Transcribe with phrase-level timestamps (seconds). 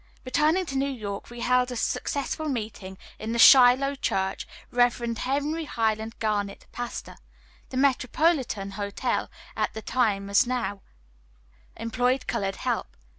[0.25, 4.97] Returning to New York, we held a successful meeting at the Shiloh Church, Rev.
[5.15, 7.17] Henry Highland Garnet, pastor.
[7.69, 10.81] The Metropolitan Hotel, at that time as now,
[11.77, 12.97] employed colored help.